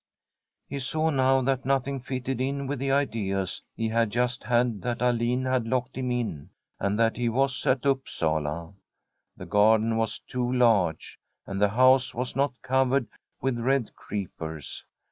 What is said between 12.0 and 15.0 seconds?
was not covered with red creepers.